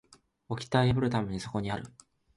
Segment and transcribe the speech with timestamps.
[0.49, 1.85] 掟は破るためにそこにある